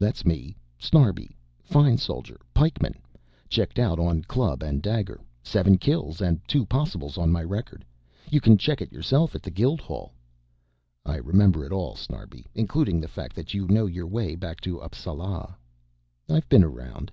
"That's 0.00 0.26
me, 0.26 0.56
Snarbi, 0.80 1.36
fine 1.62 1.98
soldier, 1.98 2.40
pikeman, 2.52 2.96
checked 3.48 3.78
out 3.78 4.00
on 4.00 4.22
club 4.22 4.60
and 4.60 4.82
dagger, 4.82 5.20
seven 5.40 5.78
kills 5.78 6.20
and 6.20 6.40
two 6.48 6.66
possibles 6.66 7.16
on 7.16 7.30
my 7.30 7.44
record, 7.44 7.84
you 8.28 8.40
can 8.40 8.58
check 8.58 8.82
it 8.82 8.90
yourself 8.90 9.36
at 9.36 9.42
the 9.44 9.52
guild 9.52 9.80
hall." 9.80 10.14
"I 11.06 11.18
remember 11.18 11.64
it 11.64 11.70
all 11.70 11.94
Snarbi, 11.94 12.44
including 12.56 13.00
the 13.00 13.06
fact 13.06 13.36
that 13.36 13.54
you 13.54 13.68
know 13.68 13.86
your 13.86 14.08
way 14.08 14.34
back 14.34 14.60
to 14.62 14.80
Appsala." 14.80 15.54
"I've 16.28 16.48
been 16.48 16.64
around." 16.64 17.12